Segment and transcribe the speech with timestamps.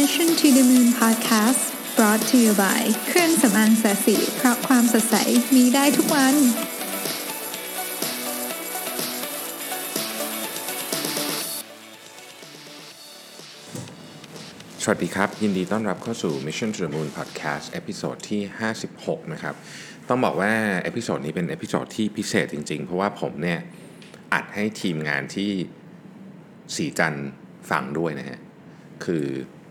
[0.00, 1.62] Mission to the Moon Podcast
[1.96, 5.16] brought to you by เครื่องสำอางศรีจันทร์เพราะความสดใส
[5.54, 6.34] มีได้ทุกวัน
[14.82, 18.42] สวัสดีครับ ยินดีต้อนรับเข้าสู่ Mission to the Moon Podcast episode ที่
[18.86, 19.54] 56 นะครับ
[20.08, 20.52] ต้องบอกว่า
[20.82, 23.60] episode นี้เป็น episode ที่พิเศษจริง ๆ เพราะว่าผมเนี่ย
[24.32, 25.50] อัดให้ทีมงานที่
[26.76, 27.14] ศรีจันทร์
[27.70, 28.38] ฟังด้วยนะฮะ
[29.06, 29.26] คือ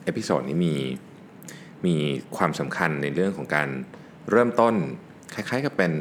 [0.05, 0.75] episode นี้มี
[1.85, 1.95] มี
[2.37, 3.69] ความสำคัญในเรื่องของการ
[4.31, 4.73] เริ่มต้น
[5.33, 5.93] คล้ายๆกับเป็น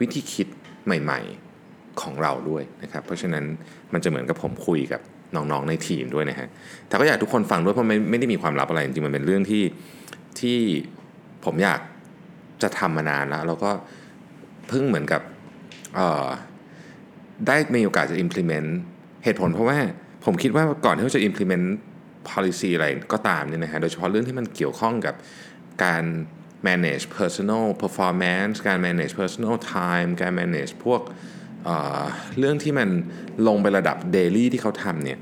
[0.00, 0.48] วิธีคิด
[0.84, 3.44] ใหม่ๆของเราด้วยนะครับ เพราะฉะนั้น
[3.92, 5.00] มันจะเหมือนกับผมคุยกับ
[5.34, 6.48] น้องๆในทีมด้วยนะฮะ
[6.88, 9.62] แต่ก็อยากทุกคนฟังด้วยเพราะไม่ไม่ได้มีความลับอะไรจริงๆมันเป็นเรื่องที่
[10.40, 10.58] ที่
[11.44, 11.80] ผมอยาก
[12.62, 13.70] จะทำมานานแล้วแล้วก็
[14.68, 15.22] เพิ่งเหมือนกับ
[15.94, 16.26] เอ่อ
[17.46, 18.68] ได้มีโอกาสจะ implement
[19.24, 19.78] เหตุผลเพราะว่า
[20.24, 21.66] ผมคิดว่าก่อนที่เราจะ implement
[22.30, 25.14] policy อะไรก็ตามเนี่ยนะฮะโดยเฉพาะเรื่องที่มันเกี่ยวข้องกับ
[25.84, 26.04] การ
[26.68, 31.00] manage personal performance การ manage personal time การ manage พวก
[31.64, 32.88] เเรื่องที่มัน
[33.48, 35.18] ลงไประดับ daily ที่เขาทำเนี่ย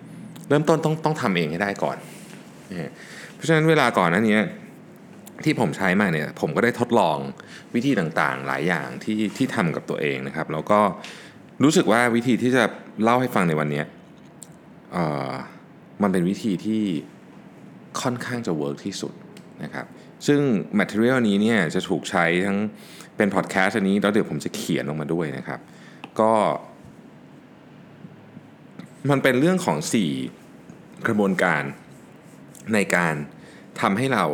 [0.49, 1.97] เริ่มต้นต้องต้องทำเองให้ได้ก่อน
[2.71, 2.91] นะฮะ
[3.35, 4.47] เพราะฉะนั้นเวลาก่อนนั้นเนี้ย
[5.45, 7.19] ที่ผมใช้มาเนี่ยผมก็ได้ทดลอง
[7.75, 10.81] วิธีต่างๆ หลายอย่างที่ที่ทำกับตัวเองนะครับ แล้วก็
[11.63, 12.65] รู้สึกว่าวิธีที่จะ
[13.03, 13.83] เล่าให้ฟังในวันนี้
[16.03, 16.83] มันเป็นวิธีที่
[18.01, 19.13] ค่อนข้างจะเวิร์กที่สุด
[19.65, 19.87] นะครับ
[20.27, 20.41] ซึ่ง
[20.79, 22.59] Material นี้เนี่ยจะถูกใช้ทั้ง
[23.17, 25.61] เป็นพอดแคสต์อันนี้แล้วเดี๋ยวผมจะเขียนลงมาด้วยนะครับ
[26.21, 26.33] ก็
[29.11, 29.79] มันเป็นเรื่องของ
[30.43, 31.63] 4 กระบวนการ
[32.75, 33.15] ในการ
[33.81, 34.25] ทำให้เรา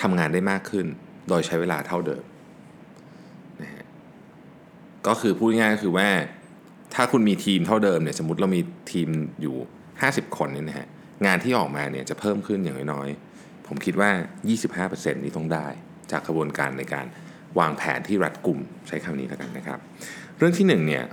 [0.00, 0.86] ทำงานได้มากขึ้น
[1.28, 2.24] โดยใช้เวลาเท่าเดิม
[3.62, 3.84] นะฮะ
[5.06, 6.08] ก็คือพูดง่ายๆก็คือว่า
[6.94, 8.60] ถ้าคุณมีทีมเท่าเดิมเนี่ยสมมติเรามี
[8.92, 9.08] ทีม
[9.42, 9.56] อยู่
[10.02, 10.88] 50 คนเนี่ยนะฮะ
[11.26, 14.10] งานที่ออกมาเนี่ยจะเพิ่มขึ้นอย่างน้อยๆ ผมคิดว่า
[14.66, 15.66] 25%นี้ต้องได้
[16.12, 17.06] จากกระบวนการในการ
[17.58, 19.78] วางแผนที่รัดกลุ่มใช้คำนี้แล้วกันนะครับ
[20.38, 21.04] เรื่องที่หนึ่งเนี่ย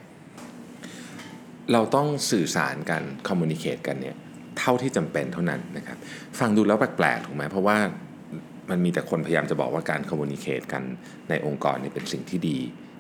[1.72, 4.16] เราต้องสื่อสารกันcommunicate กันเนี่ย
[4.60, 5.98] เท่าที่จำเป็นเท่านั้นนะครับ
[6.40, 7.78] ฟังดูแล้วแปลกๆถูกไหมเพราะว่า
[8.70, 10.84] มันมีแต่คนพยายามจะบอกว่าการ communicate กัน
[11.30, 12.58] ในองค์กรเนี่ยเป็นสิ่งที่ดี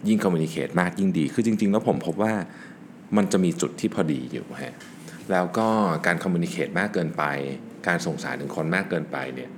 [0.07, 2.33] ยิ่ง communicate มากยิ่งดี คือจริง ๆ แล้วผมพบว่า
[3.17, 4.75] มันจะมีจุดที่พอดีอยู่ฮะ
[5.31, 5.67] แล้วก็
[6.05, 7.23] การ communicate มากเกินไป
[7.87, 9.49] การส่งสารถึงคนมากเกินไปเนี่ย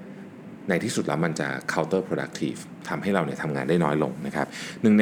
[0.69, 2.59] ในที่สุดแล้วมันจะ counter productive
[2.89, 4.47] ทำให้เราเนี่ยทำงานได้น้อยลงนะครับ
[4.81, 5.01] หนึ่งใน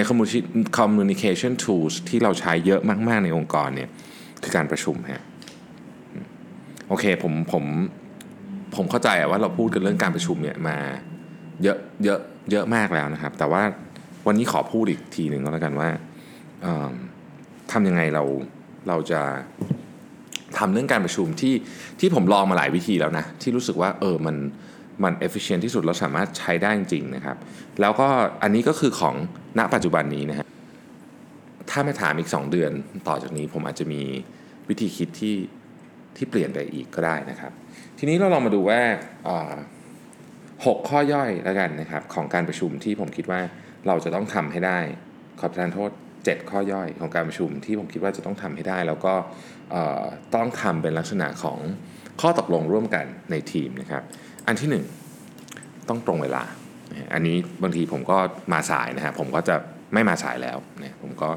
[0.79, 3.89] communication tools ที่เราใช้เยอะมาก ๆ ในองค์กรเนี่ย
[4.44, 5.23] คือการประชุมฮะ
[6.88, 7.63] โอเคผมผม
[8.75, 10.78] ผมเข้าใจว่าเราพูดกันเรื่องการประชุมเนี่ยมา
[11.63, 12.19] เยอะเยอะ
[12.51, 13.63] เยอะมากแล้วนะครับ แต่ว่า
[14.28, 15.89] วันนี้ขอพูดอีกทีหนึ่งก็แล้วกันว่า
[17.72, 18.23] ทำยังไงเรา
[18.88, 19.22] เราจะ
[20.58, 21.53] ทำเรื่องการประชุมที่
[22.00, 24.35] ที่ผมลองมาหลายวิธีแล้วนะ ที่รู้สึกว่าเออมัน
[25.03, 27.38] มัน efficient ที่สุดเราสามารถใช้ได้จริงนะครับ
[27.81, 28.08] แล้วก็
[28.44, 29.16] อันนี้ก็คือของ
[29.58, 30.47] ณปัจจุบันนี้นะฮะ
[31.69, 32.72] ถ้ามาถามอีก 2 เดือน
[33.08, 34.02] ต่อจากนี้ผมอาจจะมี
[34.69, 35.35] วิธีคิดที่
[36.16, 37.52] ที่เปลี่ยนไปอีกก็ได้นะครับ
[37.97, 38.81] ทีนี้เราลองมาดูว่า
[40.66, 43.41] หกข้อย่อยแล้วกันนะครับ ของการประชุมที่ผมคิดว่า
[43.88, 44.79] เราจะต้องทำให้ได้
[45.40, 45.91] ขอประทานโทษ
[46.32, 49.14] 7 ข้อย่อยของการประชุมที่ผมคิดว่าจะต้องทำให้ได้ แล้วก็
[50.36, 51.60] ต้องทำเป็นลักษณะของ
[52.22, 54.04] ข้อตกลงร่วมกันในทีมนะครับ
[54.48, 54.86] อันที่หนึ่ง
[55.90, 56.44] ต้องตรงเวลา
[57.14, 58.18] อันนี้บางทีผมก็
[58.54, 59.56] มาสายนะฮะผมก็จะ
[59.94, 61.30] ไม่มาสายแล้วเนี่ยผมก็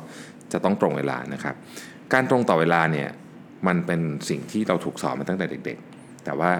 [0.53, 1.55] จะต้องตรงเวลานะครับ
[2.13, 3.09] การตรงต่อเวลาเนี่ย
[3.67, 6.51] มันเป็นสิ่งที่เราถูกสอนมาตั้งแต่เด็ก ๆ แต่ว่า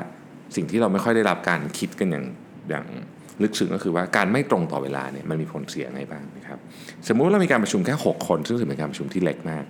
[0.57, 2.27] สิ่งที่เราไม่ค่อยได้รับการคิดกันอย่าง
[2.71, 2.87] อย่าง
[3.43, 6.59] ลึกซึ้งก็คือว่าการไม่ตรงต่อเวลาเนี่ยมันมีผลเสียไงบ้างนะครับ
[7.09, 9.65] สมมุติว่าเรามีการประชุมแค่ 6 คน ซึ่งถือเป็นการประชุมที่เล็กมาก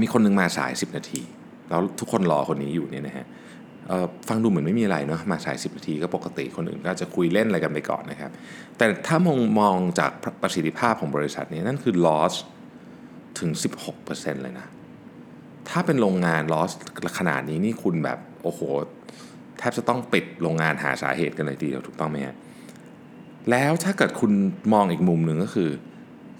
[0.00, 1.22] มีคนหนึงมาสาย 10 นาที
[1.68, 3.26] แล้วทุกคนรอคนนี้อยู่เนี่ยนะฮะ
[4.28, 8.30] ฟังดูเหมือนไม่มีอะไรเนาะมาสาย 10 นาทีก็ปกติคนอื่นก็จะคุยเล่นอะไรกันไปก่อนนะครับ
[8.76, 10.10] แต่ถ้ามองมองจาก
[10.42, 12.34] ประสิทธิภาพของบริษัทนี้นั่นคือ loss
[13.38, 13.50] ถึง
[13.96, 14.66] 16%เลยนะ
[15.68, 16.70] ถ้าเป็นโรงงาน loss
[17.18, 18.60] ขนาดนี้นี่คุณแบบ โอ้โห
[19.58, 22.36] แทบจะต้องปิดโรงงานหาสาเหตุกันเลยทีเดียวถูกต้องไหมฮะ
[23.50, 24.32] แล้วถ้าเกิดคุณ
[24.72, 25.70] มองอีกมุมหนึ่งก็คือ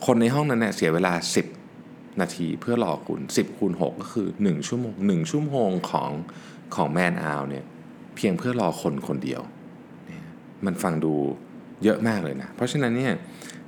[0.06, 1.12] คนในห้องนั้นเนี่ยเสียเวลา
[1.66, 6.10] 10 นาทีเพื่อรอคุณ 10คูณ6ก็คือ 1 ชั่วโมง 1 ชั่วโมงของ
[6.74, 7.64] ของแมนอาวเนี่ย
[8.16, 9.40] เพียงเพื่อรอคนคนเดียว
[10.66, 11.14] มันฟังดู
[11.84, 13.12] เยอะมากเลยนะ เพราะฉะนั้นเนี่ย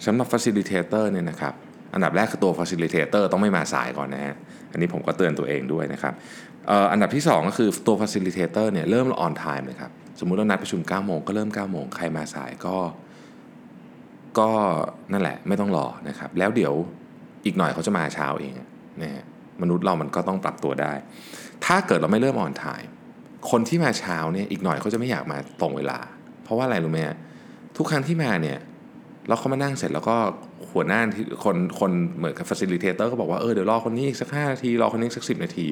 [0.06, 1.54] สำหรับ facilitator เนี่ยนะครับ
[1.94, 4.34] อันดับแรกคือตัว facilitator ต้องไม่มาสายก่อนนะฮะ
[4.72, 6.14] อันนี้ผมก็เตือนตัวเองด้วยนะครับ
[6.92, 12.76] อันดับที่ 2 ก็คือตัว facilitator เนี่ยเริ่ม on time เลยครับ สมมุติเรานัดประชุม 9 โมงก็เริ่ม 9 โมง ใครมาสายก็
[14.38, 14.50] ก็
[15.12, 16.74] นั่นแหละไม่ต้องรอนะครับ แล้วเดี๋ยว
[17.44, 18.52] อีกหน่อยเขาจะมาเช้าเอง
[19.02, 19.24] นะฮะ
[19.62, 20.92] มนุษย์เรามันก็ต้องปรับตัวได้
[21.64, 22.88] ถ้าเกิดเราไม่เริ่ม on time
[23.50, 25.98] คนที่มาเช้าเนี่ยอีกหน่อยเขาจะไม่อยากมาตรงเวลา
[26.44, 27.00] เพราะว่าอะไรรู้ไหม
[27.76, 28.58] ทุกครั้งที่มาเนี่ย
[29.28, 30.16] แล้วเขามานั่งเสร็จแล้วก็
[30.72, 35.66] หัวหน้าที่คนคนเหมือนกับ facilitator ก็บอกว่าเออเดี๋ยวรอคนนี้อีกสักห้านาที รอคนนี้สักสินาที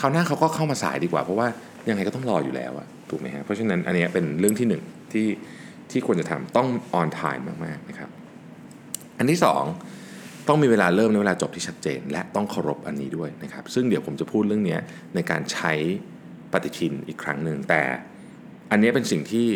[0.00, 1.48] คราวหน้าเขาก็เข้ามาสายดีกว่า เพราะว่า
[1.88, 4.82] ยังไงก็ต้องรออยู่แล้วอะถูกไหมฮะเพราะฉะนั้นอันนี้เป็นเรื่องที่หนึ่ง
[5.12, 5.26] ที่
[5.90, 6.68] ที่ควรจะทำต้อง
[7.00, 8.10] on time มากๆนะครับ
[9.18, 9.64] อันที่สอง
[10.48, 14.78] ต้องมีเวลาเริ่มและเวลาจบที่ชัดเจน และต้องเคารพอันนี้ด้วยนะครับ ซึ่งเดี๋ยวผมจะพูดเรื่องนี้
[15.14, 15.72] ในการใช้
[16.52, 17.82] ปฏิทินอีกครั้งหนึ่งแต่
[18.70, 19.46] อันนี้เป็นสิ่งที่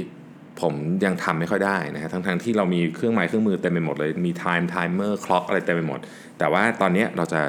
[0.60, 6.00] ผมยังทำไม่ค่อยได้นะฮะทั้งๆที่เรามีเครื่องไม้เครื่องมือเต็มไปหมดเลยมี time timer clock อกอะไรเต็มไปหมด
[6.38, 7.40] แต่ว่าตอนนี้เราจะ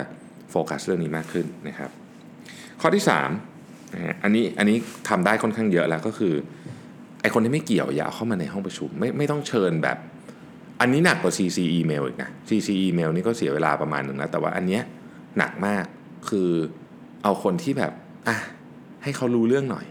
[0.52, 1.92] โฟกัสเรื่องนี้มากขึ้นนะครับ
[2.82, 3.04] ข้อที่
[3.48, 4.78] 3นะฮะอันนี้อันนี้
[5.10, 6.34] ทำได้ค่อนข้างเยอะแล้วก็คือ
[7.22, 9.98] ไอคนที่ไม่เกี่ยวอย่าเอาเข้ามาในห้องประชุมไม่ไม่ต้องเชิญแบบ
[10.82, 14.84] อันนี้หนักกว่า CC email อีกนะ CC email นี่ก็เสียเวลาประมาณหนึ่งแล้ว แต่ว่าอันเนี้ย
[15.38, 15.86] หนักมาก
[16.30, 16.50] คือ
[17.24, 17.92] เอาคนที่แบบ
[18.28, 18.38] อะ
[19.04, 19.86] ให้เขารู้เรื่องหน่อย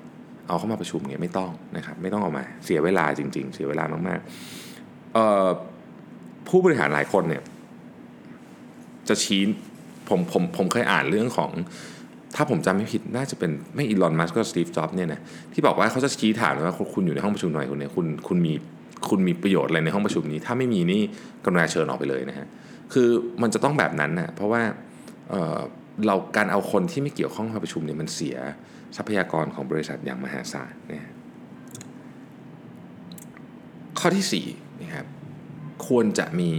[0.49, 7.43] เอาเข้ามาประชุมเนี่ยไม่ต้องนะครับไม่ต้องเอามาเสียเวลาจริง ๆ เสียเวลามากๆผู้บริหารหลายคนเนี่ย
[9.09, 9.43] จะชี้
[10.09, 11.51] ผมผมผมเคยอ่านเรื่องของ
[12.37, 15.21] ถ้าผมจำไม่ผิดน่าจะเป็นไม่อีลอนมัสก์ก็สตีฟจ็อบส์เนี่ยนะ
[15.53, 18.53] ที่บอกว่าเขาจะชี้ถามเลยว่าคุณอยู่ในห้องประชุมหน่อยคุณเนี่ยคุณคุณมี
[19.09, 21.03] คุณมีประโยชน์อะไรในห้องประชุมนี้ ถ้าไม่มีนี่
[21.45, 22.47] กรุณาเชิญออกไปเลยนะฮะ
[22.93, 23.09] คือ
[23.43, 24.63] มันจะต้องแบบนั้นนะเพราะว่า
[25.31, 28.37] เเราการเอาคนที่ไม่เกี่ยวข้องมาประชุมเนี่ยมันเสีย
[28.97, 31.13] ทรัพยากรของบริษัทอย่างมหาศาลนะฮะ
[33.99, 35.07] ข้อที่4นะครับ
[35.87, 36.53] ควรจะมี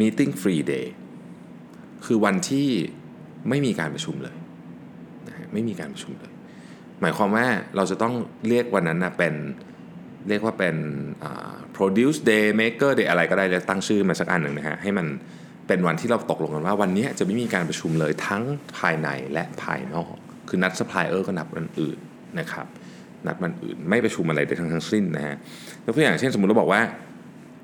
[0.00, 0.86] meeting free day
[2.04, 2.68] คือวันที่
[3.50, 4.36] ไม่มีการประชุมเลย
[5.28, 6.32] นะไม่มีการประชุมเลย
[7.00, 7.46] หมายความว่า
[7.76, 8.14] เราจะต้อง
[8.48, 9.34] เรียกวันนั้นนะเป็น
[10.28, 10.76] เรียกว่าเป็น
[11.76, 15.06] produce day maker day อะไรก็ได้แล้วตั้งชื่อมาสักอันหนึ่งนะฮะให้มัน
[15.66, 18.42] เป็นวันที่เราตกลงกันว่าวันนี้จะไม่มีการประชุมเลยทั้ง
[18.78, 20.14] ภายในและภายนอก
[20.48, 21.98] คือนัด supplier ก็นับวันอื่น
[22.40, 22.66] นะครับ
[23.26, 25.36] นัดวันอื่นไม่ประชุมอะไรใดทั้งทั้งสิ้นนะฮะ
[25.84, 26.82] ยกตัวอย่างเช่นสมมุติเราบอกว่า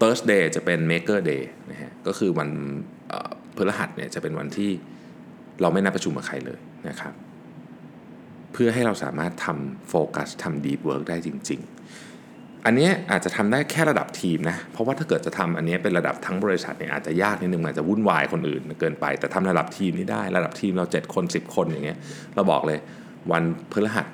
[0.00, 2.48] Thursday จะเป็น maker day นะฮะก็คือวัน
[3.56, 4.70] พฤหัสเนี่ยจะเป็นวันที่
[5.60, 6.58] เราไม่นัดประชุมกับใครเลย
[6.88, 7.14] นะครับ
[8.52, 21.98] เพื่อให้เราสามารถทำโฟกัสทำ deep work ได้จริง ๆ อันนี้อาจจะทำได้แค่ระดับทีมนะ เพราะว่าถ้าเกิดจะทำอันนี้เป็นระดับทั้งบริษัทเนี่ยอาจจะยากนิดนึงอาจจะวุ่นวายคนอื่นเกินไป แต่ทำระดับทีมนี่ได้ระดับทีมเรา 7 คน 10 คนอย่างเงี้ย
[22.34, 22.78] เราบอกเลย
[23.32, 24.06] วันพฤหัส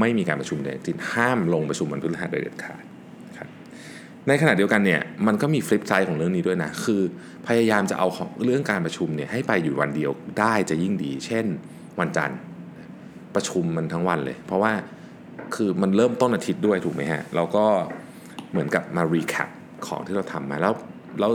[0.00, 2.82] ไม่มีการประชุมเลยจริงห้ามลงประชุมวันพฤหัสโดยเด็ดขาด
[4.28, 7.02] ในขณะเดียวกันเนี่ยมันก็มีฟลิปไซด์ของเรื่องนี้ด้วยนะ คือ
[7.46, 11.44] พยายามจะเอาของเรื่องการประชุมเนี่ยให้ไปอยู่วันเดียวได้จะยิ่งดี เช่น
[12.00, 12.38] วันจันทร์
[13.34, 14.72] ประชุมมันทั้งวันเลย เพราะว่า
[15.54, 17.64] คือมันเริ่มต้นอาทิตย์ด้วยถูกไหมฮะเราก็
[18.50, 19.48] เหมือนกับมารีแคป
[19.86, 20.72] ของที่เราทำมาแล้ว
[21.20, 21.32] แล้ว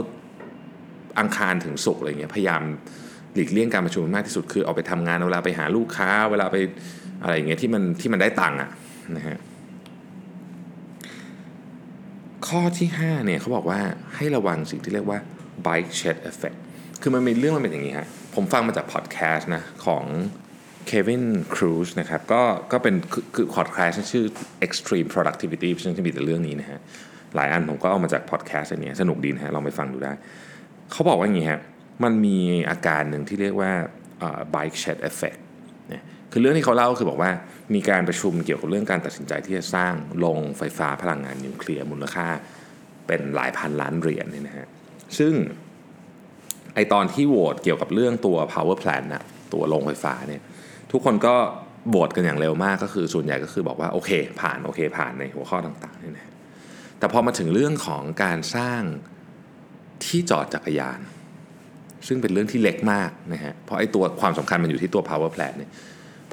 [1.18, 2.62] อังคารถึงศุกร์อะไรเงี้ยพยายาม
[3.34, 6.56] หลีกเลี่ยงการประชุมมากที่สุดคือเอาไปทำงานเวลาไปหาลูกค้า เวลาไป
[7.22, 8.70] อะไรอย่างเงี้ยที่มันที่มันได้ตังค์อะ
[9.16, 9.38] นะฮะ
[12.48, 13.80] ข้อที่5เนี่ยเขาบอกว่า
[14.16, 15.18] ให้ระวังสิ่งที่เรียกว่า
[15.66, 16.58] bike shed effect
[17.02, 20.04] คือมันมีเรื่องมันเป็นอย่างนี้ฮะผมฟังมาจากพอดแคสต์นะของ
[20.86, 21.24] เควิน
[21.54, 22.42] ครูซนะครับก็
[22.72, 22.94] ก็เป็น
[23.34, 24.24] คือพอดแคสต์ชื่อ
[24.66, 26.78] extreme productivity ซึ่งจะมีแต่เรื่องนี้นะฮะ
[27.34, 30.12] หลายอันผมก็เอามาจากพอดแคสต์อันนี้สนุกดีนะฮะลองไปฟังดูได้
[30.92, 31.60] เขาบอกว่าอย่างนี้ฮะ
[32.04, 32.38] มันมี
[32.70, 33.72] อาการหนึ่งที่เรียกว่า
[34.54, 35.38] bike shed effect
[35.88, 36.02] เนี่ย
[36.36, 37.30] คือเรื่องที่เขาเล่าคือบอกว่า
[37.74, 42.28] มีการประชุมเกี่ยวกับเรื่องการตัดสินใจที่จะสร้างโรงไฟฟ้าพลังงานนิวเคลียร์มูลค่า
[43.06, 44.66] เป็นหลายพันล้านเหรียญเนี่ยนะฮะ
[45.18, 45.32] ซึ่ง
[46.74, 50.42] ไอตอนที่โหวตเกี่ยวกับเรื่องตัว power plant นะตัวโรงไฟฟ้าเนี่ย
[50.92, 51.34] ทุกคนก็
[51.88, 54.10] โหวตกันอย่างเร็วมากก็คือส่วนใหญ่ก็คือบอกว่าโอเค
[54.40, 56.30] ผ่านโอเค ผ่านในหัวข้อต่างๆเนี่ยนะ
[56.98, 58.82] แต่พอมาถึงเรื่องของการสร้าง
[60.04, 61.00] ที่จอดจักรยาน
[62.06, 65.70] ซึ่งเป็นเรื่องที่เล็กมากนะฮะเพราะไอ้ตัวความสำคัญมันอยู่ที่ตัว power plant เนี่ย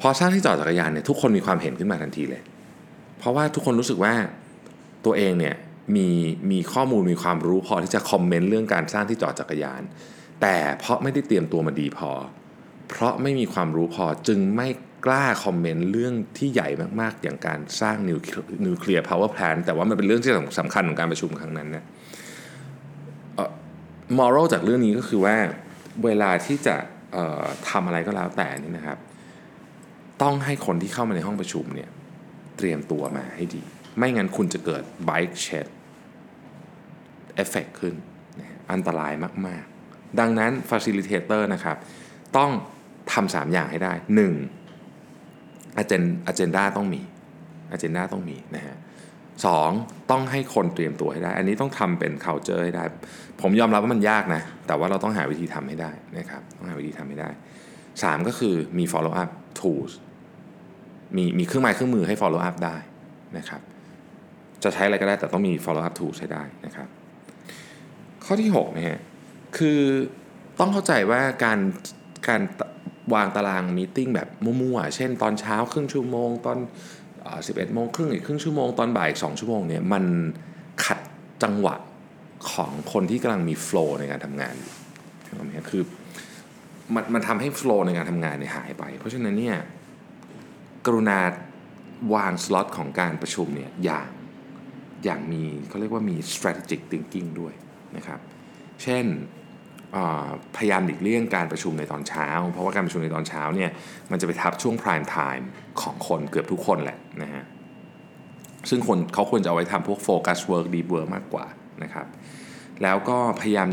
[0.00, 2.42] พอสร้างที่จอดจักรยานเนี่ยทุกคนมีความเห็นขึ้นมาทันทีเลย
[3.18, 4.14] เพราะว่าทุกคนรู้สึกว่า
[5.04, 5.54] ตัวเองเนี่ย
[5.96, 6.08] มี
[6.50, 9.82] มีข้อมูลมีความรู้พอที่จะคอมเมนต์เรื่องการสร้างที่จอดจักรยาน
[10.42, 12.10] แต่เพราะไม่ได้เตรียมตัวมาดีพอ
[12.88, 14.68] เพราะไม่มีความรู้พอจึงไม่
[15.06, 16.68] กล้า comment เรื่องที่ใหญ่
[17.00, 18.18] มากๆ อย่างการสร้างนิว
[18.66, 21.84] nuclear power plant แต่ว่ามันเป็นเรื่องที่สำคัญของการประชุมครั้งนั้นเนี่ย
[24.18, 25.36] moral จากเรื่องนี้ก็คือว่า
[26.04, 26.76] เวลาที่จะ
[27.68, 28.98] ทำอะไรก็แล้วแต่นี่นะครับ
[30.22, 31.90] ต้องให้คนที่เข้ามาในห้องประชุมเนี่ย
[32.56, 33.62] เตรียมตัวมาให้ดี
[33.98, 35.66] ไม่งั้นคุณจะเกิด bike shed
[37.42, 37.94] effect ขึ้น
[38.72, 39.12] อันตราย
[39.46, 41.76] มาก ๆ ดังนั้น facilitator นะครับ
[42.36, 42.50] ต้อง
[43.12, 43.92] ทำสามอย่างให้ได้
[44.70, 46.30] 1.
[46.30, 47.02] agenda ต้องมี
[47.74, 48.76] agenda ต้องมีนะฮะ
[49.46, 49.70] สอง
[50.10, 52.84] ต้องให้คนเตรียมตัวให้ได้ อันนี้ต้องทำเป็น culture ให้ได้
[53.40, 57.30] ผมยอมรับว่ามันยากนะ แต่ว่าเราต้องหาวิธีทำให้ได้นะครับ ต้องหาวิธีทำให้ได้
[57.82, 59.92] 3 ก็คือมี follow up tools
[61.16, 62.76] มีมีเครื่องไม้เครื่องมือให้ follow up ได้
[63.38, 63.60] นะครับ
[64.62, 66.88] จะใช้อะไรก็ได้แต่ต้องมี follow up tool ใช้ได้นะครับ
[68.24, 68.96] ข้อที่6เนี่ย
[69.58, 69.80] คือ
[70.58, 71.58] ต้องเข้าใจว่าการ
[72.28, 72.42] การ
[73.14, 76.58] วางตารางมีติ้งแบบมั่วๆ เช่นตอนเช้าครึ่งชั่วโมง ตอน
[77.46, 80.04] สิบเอ็ดโมงครึ่งอีกครึ่งชั่วโมง ตอนบ่ายอีกสองชั่วโมงเนี่ยมัน
[80.84, 80.98] ขัด
[81.42, 81.76] จังหวะ
[82.52, 84.72] ของคนที่กำลังมีโฟล์ในการทำงานอยู่
[85.70, 85.82] คือ
[86.94, 89.56] มันมันทำให้โฟล์ในการทำงานเนี่ยหายไป เพราะฉะนั้นเนี่ย
[90.86, 91.18] กรุณา
[92.14, 94.08] วางสล็อตของการประชุมเนี่ยอย่าง
[95.04, 97.54] อย่างมีเขาเรียกว่ามี strategic thinking ด้วย
[97.96, 98.20] นะครับ
[98.82, 99.06] เช่น
[100.56, 103.70] พยายามหลีกเลี่ยงการประชุมในตอนเช้า เพราะว่าการประชุมในตอนเช้าเนี่ย
[104.10, 105.44] มันจะไปทับช่วง prime time
[105.80, 107.44] ของคนเกือบทุกคนแหละนะฮะ
[108.70, 111.46] ซึ่งคนเขาควรจะเอาไว้ทำพวก focus work deep work มากกว่า
[111.82, 112.06] นะครับ
[112.82, 113.68] แล้วก็พยายาม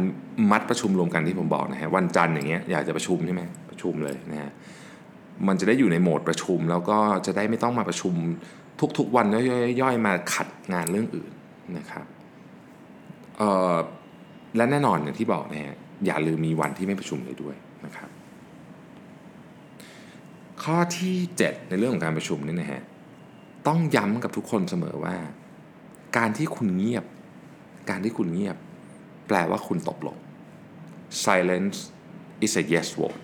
[0.51, 4.51] มัดประชุมรวมกันที่ผมบอกนะฮะวันจันทร์อย่างเงี้ยอยากจะประชุมใช่ไหมประชุมเลยนะฮะ
[5.47, 8.13] มันจะได้อยู่ในโหมดประชุม แล้วก็จะได้ไม่ต้องมาประชุม
[8.97, 9.25] ทุกๆวัน
[9.81, 11.31] ย่อยๆมาขัดงานเรื่องอื่น
[11.77, 12.05] นะครับ
[14.55, 17.55] และแน่นอนอย่างที่บอกนะฮะอย่าลืมมีวันที่ไม่ประชุมเลยด้วย
[17.85, 18.09] นะครับ
[20.63, 22.81] ข้อที่ 7 ในเรื่องของการประชุมนี่นะฮะ
[23.67, 25.15] ต้องย้ำกับทุกคนเสมอว่า
[26.17, 27.05] การที่คุณเงียบ
[27.89, 28.57] การที่คุณเงียบ
[29.27, 30.17] แปลว่าคุณตกลง
[31.25, 31.77] silence
[32.45, 33.19] is a yes word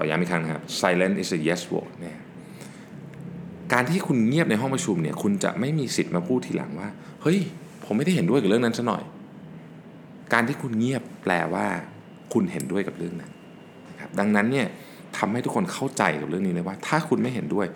[0.00, 2.18] ขอย้ำอีกครั้งครับ silence is a yes word นะ
[3.72, 6.88] การที่คุณเงียบในห้องประชุมเนี่ยคุณจะไม่มีสิทธิ์มาพูดทีหลังว่า
[7.22, 7.38] เฮ้ย
[7.84, 9.02] ผมไม่ได้เห็นด้วยกับเรื่องนั้นซะหน่อย
[10.32, 11.66] การที่คุณเงียบแปลว่า
[12.32, 13.30] คุณเห็นด้วยกับเรื่องนั้น
[13.90, 14.66] นะครับดังนั้นเนี่ย
[15.18, 17.66] ทำให้ทุกคนเข้าใจกับเรื่องนี้เลยว่า ถ้าคุณไม่เห็นด้วย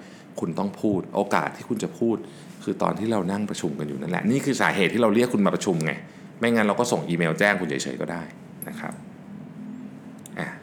[0.41, 2.17] คุณต้องพูด โอกาสที่คุณจะพูด
[2.64, 5.93] คือตอนที่เรานั่งประชุมกันอยู่นั่นแหละนี่คือสาเหตุที่เราเรียกคุณมาประชุมไง
[6.38, 8.23] ไม่งั้นเราก็ส่งอีเมลแจ้งคุณเฉยๆก็ได้
[8.69, 8.95] นะครับ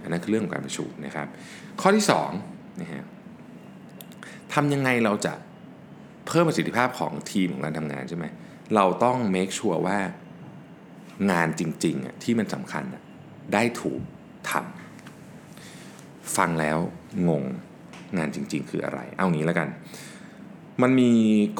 [0.09, 1.27] นนั้นคือเรื่องของการประชุมนะครับ
[1.81, 2.05] ข้อที่
[2.41, 3.03] 2นะฮะ
[4.53, 5.33] ทำยังไงเราจะ
[6.27, 8.25] เพิ่มประสิทธิภาพของทีมของการทำงานใช่ไหม
[8.75, 9.99] เราต้อง make sure ว่า
[11.31, 12.83] งานจริงๆที่มันสำคัญ
[13.53, 14.01] ได้ถูก
[14.51, 16.77] ทำฟังแล้ว
[17.29, 17.43] งง
[18.17, 19.69] งานจริง ๆ คืออะไร เอางี้แล้วกัน
[20.81, 21.11] มันมี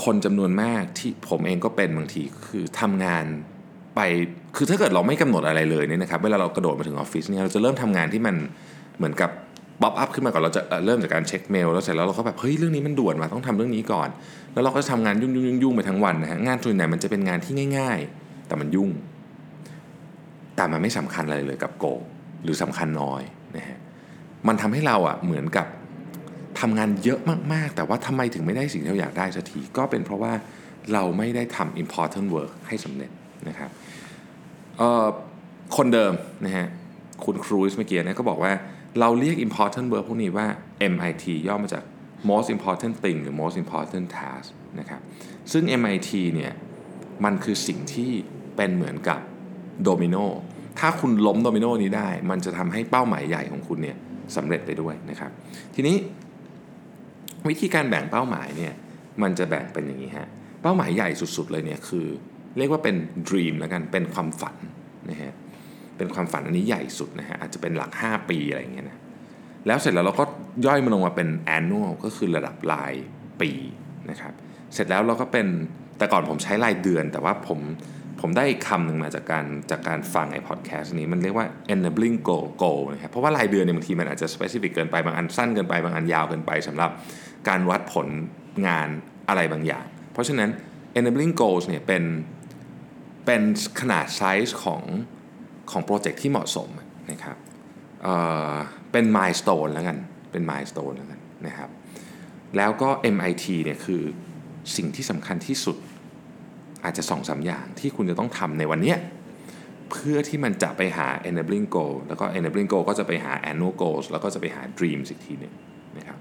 [0.03, 3.25] คนจำนวนมากที่ผมเองก็เป็นบางทีคือทำงาน
[3.99, 4.03] ไป
[4.55, 8.35] คือถ้าเกิดเราไม่กำหนดอะไรเลยเนี่ยนะครับเวลาเรากระโดดมาถึงออฟฟิศเนี่ยเราจะเริ่มทำงานที่มัน
[8.97, 9.29] เหมือนกับ
[9.81, 14.09] บ๊อบอัพขึ้นมาก่อนเราจะเริ่มจากการเช็คเมลแล้วเสร็จแล้วเราก็แบบเฮ้ยเรื่องนี้มันด่วนมาต้องทำเรื่องนี้ก่อน
[14.53, 18.89] แล้วเราก็ทำงานยุ่งๆยุ่งๆไปทั้งวันนะฮะงานส่วนใหญ่มันจะเป็นงานที่ง่าย ๆ แต่มันยุ่ง
[20.55, 21.85] แต่มันไม่สำคัญอะไรเลยกับโก
[22.43, 23.21] หรือสำคัญน้อย
[23.57, 23.77] นะฮะ
[24.47, 25.67] มันทำให้เราอะเหมือนกับ
[26.59, 27.19] ทำงานเยอะ
[27.53, 30.33] มากๆ แต่ว่าทำไมถึงไม่ได้สิ่งที่เราอยากได้สักทีก็เป็นเพราะว่า
[30.93, 33.11] เราไม่ได้ทำ important work ให้สำเร็จ
[33.49, 33.69] นะครับ
[35.77, 36.13] คนเดิม
[36.45, 36.67] นะฮะ
[37.25, 38.53] คุณครูสเมื่อกี้นะก็บอกว่า
[38.99, 40.47] เราเรียก important work พวกนี้ว่า
[40.93, 41.83] MIT ย่อมาจาก
[42.31, 44.47] most important thing หรือ most important task
[44.79, 45.01] นะครับ
[45.51, 46.51] ซึ่ง MIT เนี่ย
[47.25, 48.11] มันคือสิ่งที่
[48.55, 49.19] เป็นเหมือนกับ
[49.83, 50.15] โดมิโน
[50.79, 53.97] ถ้าคุณล้มโดมิโนนี้ได้ มันจะทำให้เป้าหมายใหญ่ของคุณเนี่ย
[54.35, 55.31] สำเร็จไปด้วยนะครับ
[55.75, 55.95] ทีนี้
[57.49, 58.73] วิธีการแบ่งเป้าหมายเนี่ย
[59.21, 60.27] มันจะแบ่งเป็นอย่างนี้ฮะ
[60.61, 62.07] เป้าหมายใหญ่สุดๆเลยเนี่ยคือ
[62.59, 62.95] เรียกว่าเป็น
[63.29, 64.55] dream แล้วกันเป็นความฝัน
[65.09, 65.33] นะฮะ
[65.97, 68.97] เป็นความฝันอันนี้ใหญ่สุดนะฮะอาจจะเป็นหลัก 5 ปีอะไรอย่างเงี้ยนะ
[69.67, 70.25] แล้วเสร็จแล้วเราก็
[70.65, 72.93] ย่อยมันลงมาเป็น annual ก็คือระดับราย
[73.41, 73.51] ปี
[74.09, 74.33] นะครับ
[74.73, 75.47] เสร็จแล้วเราก็เป็น
[75.97, 77.59] แต่ก่อนผมใช้รายเดือน แต่ว่าผม
[78.21, 86.91] ผมได้คำหนึ่งมาจากการจากการฟังไอ้พอดแคสต์นี้มันเรียกว่า enabling goal goal นะครับเพราะว่ารายเดือนเนี่ยบางทีมันอาจจะ specific เกินไปบางอันสั้นเกินไปบางอันยาวเกินไปสำหรับ
[87.49, 88.07] การวัดผล
[88.67, 88.87] งาน
[89.29, 90.49] อะไรบางอย่าง เพราะฉะนั้น
[90.99, 92.03] enabling goals เนี่ยเป็น
[93.25, 93.41] เป็น
[93.79, 94.83] ขนาดไซส์ของ
[95.71, 96.69] ของโปรเจกต์ที่เหมาะสม
[97.11, 97.37] นะครับ
[98.03, 99.97] เเป็น milestone แล้วกัน
[100.31, 101.69] เป็น milestone แล้วกันนะครับ
[102.57, 104.01] แล้วก็ MIT เนี่ยคือ
[104.75, 105.77] สิ่งที่สำคัญที่สุด
[106.83, 108.95] อาจจะสองสาอย่างที่คุณจะต้องทำในวันนี้
[109.91, 115.53] เพื่อที่มันจะไปหา enabling goal แล้วก็ enabling goal ก็จะไปหา annual goals แล้วก็จะไปหา dreams อีกทีนึ่ง
[115.97, 116.17] นะครับ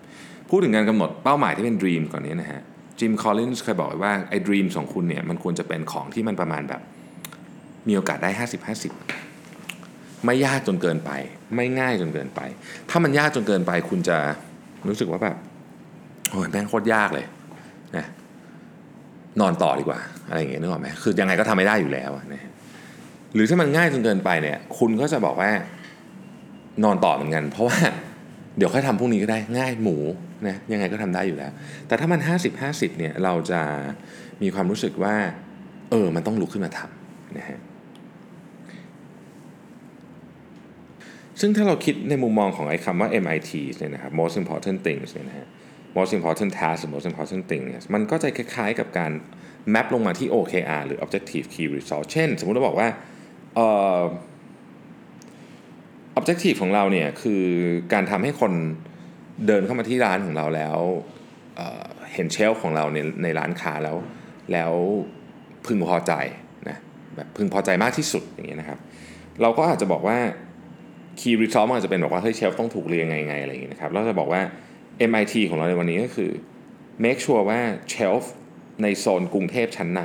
[0.48, 2.62] พูดถึงการกำหนดเป้าหมายที่เป็น dream ก่อนนี้นะฮะ
[2.98, 6.80] จิม คอลลินส์เคยบอกไว้ว่าไอ้ dream ของคุณเนี่ยมันควรจะเป็นของที่มันประมาณแบบ
[7.88, 8.30] มีโอกาสได้
[9.46, 11.10] 50-50 ไม่ยากจนเกินไป
[11.56, 12.40] ไม่ง่ายจนเกินไป
[12.90, 14.16] ถ้ามันยากจนเกินไป คุณจะ
[14.88, 15.36] รู้สึกว่าแบบ
[16.30, 17.26] โอ้ยแม่งโคตรยากเลย
[17.96, 18.06] นะ
[19.40, 22.42] นอนต่อดีกว่า อะไรอย่างเงี้ยนึกออกไหมคือยังไงก็ทำไม่ได้อยู่แล้วนะ
[23.34, 25.50] หรือถ้ามันง่ายจนเกินไปเนี่ย คุณก็จะบอกว่า
[26.84, 27.78] นอนต่อเหมือนกัน เพราะว่า
[28.56, 29.96] เดี๋ยวค่อยทำพรุ่งนี้ก็ได้ง่ายหมู
[30.46, 31.52] นะยังไงก็ทำได้อยู่แล้ว
[31.86, 33.60] แต่ถ้ามัน 50 50เนี่ยเราจะ
[34.42, 35.16] มีความรู้สึกว่า
[35.90, 37.58] เออ มันต้องลุกขึ้นมาทำนะฮะ
[41.40, 45.46] ซึ่งถ้าเราคิดในมุมมองของไอ้คำว่า MIT เนี่ยนะครับ most important things เนี่ยนะฮะ
[45.98, 49.12] most important task most important thing เนี่ยมันก็จะคล้ายๆกับการ
[49.74, 52.88] map ลงมาที่ OKR หรือ objective key result เช่น สมมุติเราบอกว่า
[53.54, 53.68] เอ่
[53.98, 54.02] อ
[56.18, 57.42] objective ของเราเนี่ยคือ
[57.92, 58.52] การทำให้คน
[59.46, 60.78] เดินเข้ามาที่ร้านของเราแล้ว
[61.56, 63.96] เเห็นเชลฟ์ของเราในในร้านค้าแล้ว
[64.52, 64.72] แล้ว
[65.66, 66.12] พึงพอใจ
[66.68, 66.76] นะ
[67.16, 68.78] แบบพึงพอใจมากที่สุดอย่างเงี้ยนะครับ
[69.42, 70.18] เราก็อาจจะบอกว่า
[71.20, 74.42] key result มันอาจจะเป็นบอกว่าเฮ้ยเชลฟ์ต้องถูกเรียงไงไงอะไรอย่างเงี้ยนะครับเราจะบอกว่า
[75.10, 76.30] MIT ของเราในวันนี้ก็คือ
[77.04, 78.32] make sure ว่าเชลฟ์
[78.82, 80.02] ในโซนกรุงเทพชั้นใน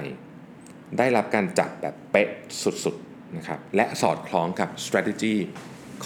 [0.97, 2.29] ได้รับการจัดแบบเป๊ะ
[2.63, 5.35] สุดๆนะครับและสอดคล้องกับ strategy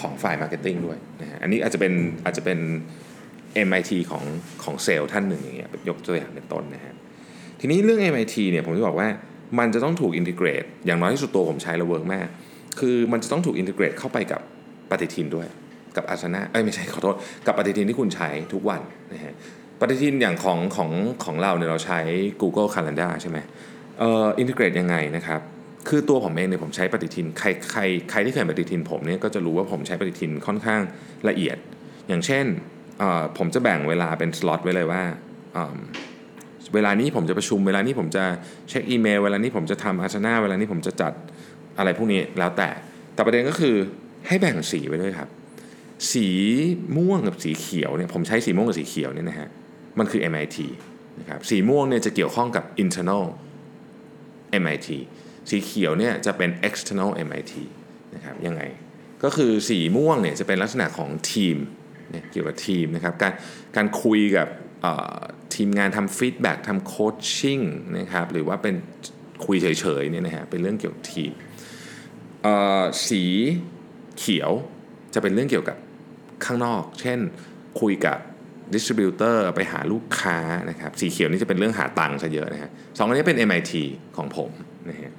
[0.00, 1.92] ของฝ่าย marketing ด้วยนะฮะอันนี้อาจจะเป็น
[2.24, 2.58] อาจจะเป็น
[3.66, 4.24] MIT ของ
[4.64, 6.94] ของเซลล์ท่านหนึ่งอย่างเงี้ยยกตัวอย่างเป็นต้นนะฮะ
[7.60, 9.08] ทีนี้เรื่อง MIT เนี่ยผมจะบอกว่า
[9.58, 12.26] มันจะต้องถูก integrate อย่างน้อยที่สุดตัวผมใช้แล้ว work มาก
[12.78, 14.40] คือมันจะต้องถูก integrate เข้าไปกับ
[14.90, 15.46] ปฏิทินด้วย
[15.96, 18.80] กับอาสนะเอ้ยไม่ใช่ขอโทษ กับปฏิทินที่คุณใช้ทุกวัน
[19.12, 19.34] นะฮะ
[19.80, 20.90] ปฏิทินอย่างของของ
[21.24, 22.00] ของเราเนี่ยเราใช้
[22.42, 23.38] Google Calendar ใช่ไหม
[23.98, 25.40] เอ่อ integrate ยังไงนะครับ
[25.88, 30.80] คือตัวผมเองเนี่ยผมใช้ปฏิทินใครใครใครที่เคยปฏิทินผมเนี่ยก็จะรู้ว่าผมใช้ปฏิทินค่อนข้าง
[31.28, 31.56] ละเอียด
[32.08, 32.46] อย่างเช่น
[33.38, 35.02] ผมจะแบ่งเวลาเป็นสล็อตไว้เลยว่า
[36.74, 38.24] เวลานี้ผมจะประชุมเวลานี้ผมจะ
[38.68, 41.12] เช็คอีเมล เวลานี้ผมจะทำอาชนาเวลานี้ผมจะจัด
[41.78, 42.68] อะไรพวกนี้แล้วแต่
[43.14, 43.76] แต่ประเด็นก็คือ
[44.26, 45.28] ให้แบ่งสีไว้ด้วยครับ
[46.12, 46.26] สี
[46.96, 49.48] ม่วงกับสีเขียวเนี่ยผมใช้สีม่วงกับสีเขียวเนี่ยนะฮะ
[49.98, 50.56] มันคือ MIT
[51.20, 53.24] นะครับสีม่วงเนี่ยจะเกี่ยวข้องกับ internal
[54.62, 54.88] MIT
[55.50, 57.54] สีเขียวเนี่ยจะเป็น external MIT
[58.14, 58.62] นะครับยังไง
[59.24, 61.56] ก็คือสีม่วงเนี่ยจะเป็นลักษณะของทีม
[62.10, 63.32] เนี่ยเกี่ยวกับทีมนะครับการ
[63.76, 64.48] การคุยกับ
[65.54, 67.60] ทีมงานทำ feedback ทำ coaching
[67.98, 68.74] นะครับหรือว่าเป็น
[69.44, 69.66] คุยเฉ
[70.00, 71.32] ยๆเนี่ยนะฮะเป็นเรื่องเกี่ยวกับทีม
[73.08, 73.22] สี
[74.18, 74.50] เขียว
[75.14, 75.76] จะเป็นเรื่องเกี่ยวกับ
[76.44, 77.18] ข้างนอก เช่น
[77.80, 78.18] คุยกับ
[78.74, 80.38] distributor ไปหาลูกค้า
[80.70, 83.72] นะครับสีเขียวนี่จะเป็นเรื่องหาตังค์ซะเยอะนะฮะสองอันนี้เป็น MIT
[84.16, 84.50] ของผม
[84.90, 85.12] นะฮะ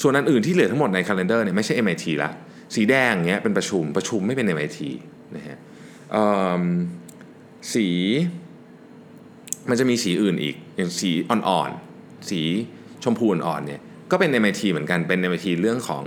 [0.00, 2.30] ส่วนอันอื่นที่เหลือทั้งหมดในคัล endar เนี่ยไม่ใช่ MIT ละ
[2.74, 4.78] สีแดงเงี้ยเป็นประชุมประชุมไม่เป็น MIT
[5.36, 5.56] นะฮะ
[7.74, 7.88] สี
[9.68, 12.40] มันจะมีสีอื่นอีก อย่างสีอ่อนๆ สี
[13.04, 16.02] ชมพูอ่อนๆเนี่ยก็เป็น MIT เหมือนกันเป็น MIT เรื่องของ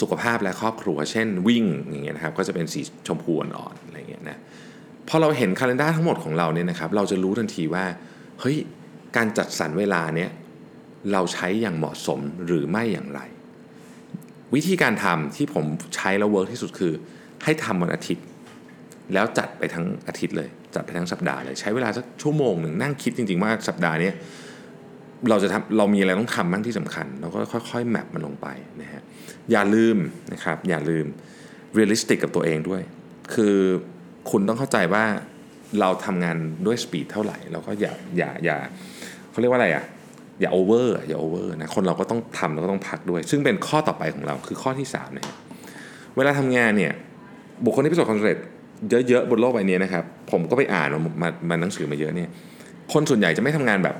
[0.00, 4.38] สุขภาพและครอบครัว เช่นวิ่งอย่างเงี้ยนะครับก็จะเป็นสีชมพูอ่อนๆอะไรเงี้ยนะ
[5.08, 7.84] พอเราเห็นคาล endar ทั้งหมดของเราเนี่ยนะครับเราจะรู้ทันทีว่า
[8.40, 8.56] เฮ้ย
[9.16, 10.30] การจัดสรรเวลาเนี่ย
[11.12, 13.20] เราใช้อย่างเหมาะสมหรือไม่อย่างไร
[14.54, 15.64] วิธีการทำที่ผม
[15.96, 16.92] ใช้แล้ว work ที่สุดคือ
[17.44, 18.24] ให้ทำวันอาทิตย์
[19.12, 24.10] แล้วจัดไปทั้งอาทิตย์เลย จัดไปทั้งสัปดาห์เลย ใช้เวลาสักชั่วโมงหนึ่งนั่งคิดจริงๆว่าสัปดาห์นี้
[25.30, 27.38] เราจะทำเรามีอะไรต้องทำบ้างที่สำคัญ เราก็
[27.70, 28.46] ค่อยๆ map มันลงไป
[28.82, 29.02] นะฮะ
[29.50, 29.96] อย่าลืม
[30.32, 31.06] นะครับอย่าลืม
[31.74, 32.82] realistic กับตัวเองด้วย
[33.34, 33.56] คือ
[34.30, 35.04] คุณต้องเข้าใจว่า
[35.80, 38.56] เราทำงานด้วย speed เท่าไหร่เราก็อย่าอย่าอย่า
[39.30, 39.84] เขาเรียกว่าอะไรอะ่ะ
[40.40, 45.26] อย่าโอเวอร์อย่าโอเวอร์นะคนเราก็ต้องทำแล้วก็ต้องพักด้วย ซึ่งเป็นข้อต่อไปของเราคือข้อที่3นะ
[46.16, 46.92] เวลาทำงานเนี่ย
[47.64, 48.38] บุคคลที่ประสบความสำเร็จ
[49.08, 52.28] เยอะๆบนโลกใบนี้นะครับ ผมก็ไปอ่านมามามาหนังสือมาเยอะเนี่ย
[52.92, 53.96] คนส่วนใหญ่จะไม่ทำงานแบบ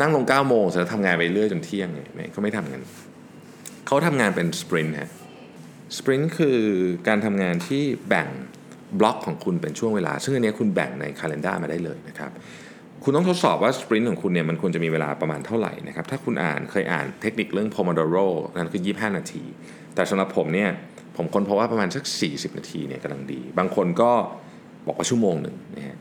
[0.00, 2.80] นั่งลง9ก้าโมงเสร็จแล้วทำงานไปเรื่อยจนเที่ยงเนี่ยเขาไม่ทำกัน
[3.86, 5.10] เขาทำงานเป็นสปรินต์ฮะ
[5.96, 6.58] สปรินต์คือ
[7.08, 8.28] การทำงานที่แบ่ง
[9.00, 12.30] บล็อกของคุณเป็นช่วงเวลา ซึ่งอันนี้คุณแบ่งในคาล endar มาได้เลยนะครับ
[13.02, 19.44] คุณต้องทดสอบว่าสปรินต์ของคุณเนี่ยมันควรจะมีเวลาประมาณเท่าไหร่นะครับ ถ้าคุณอ่านเคยอ่านเทคนิคเรื่อง Pomodoro นั่นคือ 25 นาที
[19.94, 20.70] แต่สำหรับผมเนี่ย
[21.16, 24.10] ผมค้นพบว่าประมาณสัก 40 นาทีเนี่ยกำลังดี บางคนก็
[24.86, 25.96] บอกว่าชั่วโมงหนึ่งนะฮะ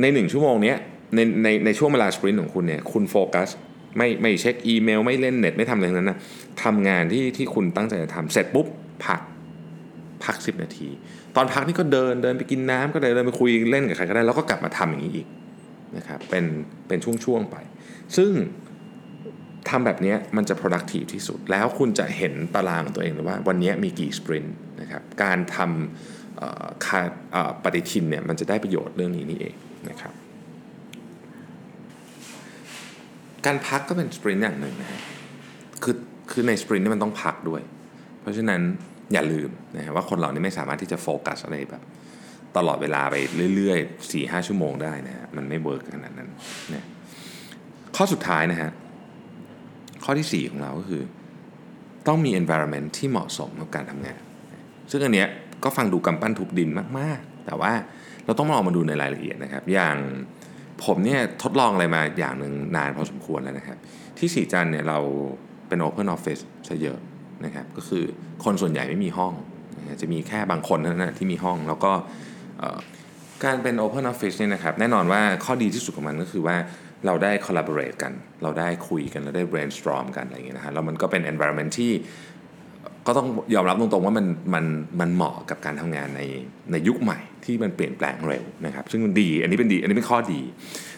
[0.00, 0.74] ในหนึ่งชั่วโมงนี้
[1.14, 3.48] ในในในช่วงเวลาสปรินต์ของคุณเนี่ยคุณโฟกัส
[3.96, 6.18] ไม่ไม่เช็คอีเมล ไม่เล่นเน็ต ไม่ทำอะไรนั้นนะ
[6.62, 8.66] ทำงานที่ที่คุณตั้งใจจะทำเสร็จปุ๊บ
[9.06, 9.20] พัก
[10.24, 10.88] พัก 10 นาที
[11.36, 15.26] ตอนพักนี่ก็เดินเดินไปกินน้ำก็ได้เดินไปคุยเล่นกับใครก็ได้ แล้วก็กลับมาทำอย่างนี้อีก
[15.96, 16.44] นะครับเป็น
[16.88, 17.56] เป็นช่วงๆไป
[18.16, 18.32] ซึ่ง
[19.70, 29.54] ทำแบบนี้มันจะ productive ที่สุด แล้วคุณจะเห็นตารางตัวเองเลยว่าวันนี้มีกี่สปรินต์นะครับการทำปฏิทินเนี่ยมันจะได้ประโยชน์เรื่องนี้นี่เอง
[29.90, 30.14] นะครับ
[33.46, 35.00] การพักก็เป็น sprint อย่างหนึ่งนะฮะ
[35.82, 35.96] คือ
[36.30, 37.62] คือใน sprint นี่มันต้องพักด้วย
[38.20, 38.60] เพราะฉะนั้น
[39.12, 41.82] อย่าลืมนะฮะว่าคนเรานี่ไม่สามารถที่จะโฟกัสอะไรแบบ
[42.56, 43.14] ตลอดเวลาไป
[43.56, 46.28] เรื่อยๆ4ี่ห้าชั่วโมงได้นะฮะมันไม่ work ขนาดนั้น
[46.74, 46.86] นะ
[47.96, 48.70] ข้อสุดท้ายนะฮะ
[50.10, 51.02] ข้อที่ 4 ของเราก็คือ
[52.06, 54.20] ต้องมี environment ที่เหมาะสมกับการทำงาน
[54.90, 55.28] ซึ่งอันเนี้ย
[55.64, 57.72] ก็ฟังดูกำปั้นทุบดินมาก ๆ แต่ว่า
[58.24, 59.96] เราต้องมองมาดูในรายละเอียดนะครับ อย่าง
[60.84, 63.78] ผมเนี่ยทดลองอะไรมาอย่างหนึ่งนานพอสมควรแล้วนะครับ
[64.18, 64.98] ที่สีจันเนี่ยเรา
[65.68, 66.98] เป็น Open Office ซะเยอะ
[67.44, 68.04] นะครับ ก็คือ
[68.44, 69.32] คนส่วนใหญ่ไม่มีห้อง
[70.02, 71.92] จะมีแค่บางคนเท่านั้นที่มีห้องแล้วก็
[73.44, 76.56] การเป็น Open Office เนี่ยนะครับ แน่นอนว่าข้อดีที่สุดของมันก็คือว่า
[77.06, 81.92] เราได้ collaborate กัน เราได้คุยกัน เราได้ brainstorm กันอะไรอย่างเงี้ยนะฮะแล้วมันก็เป็น environment ที่
[83.06, 84.64] ก็ต้องยอมรับตรงๆว่ามันมัน
[85.00, 86.22] มันเหมาะกับการทำงานใน
[86.72, 90.40] ในยุคใหม่ที่มันเปลี่ยนแปลงเร็วนะครับ ซึ่งมันดีอันนี้เป็นดี อันนี้เป็นข้อดี